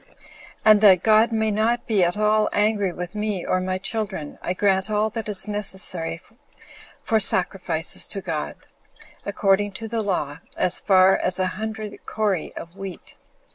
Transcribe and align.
And 0.65 0.81
that 0.81 1.03
God 1.03 1.31
may 1.31 1.51
not 1.51 1.85
be 1.85 2.03
at 2.03 2.17
all 2.17 2.49
angry 2.53 2.91
with 2.91 3.13
me, 3.13 3.45
or 3.45 3.57
with 3.57 3.65
my 3.65 3.77
children, 3.77 4.39
I 4.41 4.53
grant 4.53 4.89
all 4.89 5.11
that 5.11 5.29
is 5.29 5.47
necessary 5.47 6.23
for 7.03 7.19
sacrifices 7.19 8.07
to 8.07 8.19
God, 8.19 8.55
according 9.27 9.73
to 9.73 9.87
the 9.87 10.01
law, 10.01 10.39
as 10.57 10.79
far 10.79 11.17
as 11.17 11.37
a 11.37 11.45
hundred 11.53 12.03
cori 12.07 12.51
of 12.55 12.75
wheat. 12.75 13.15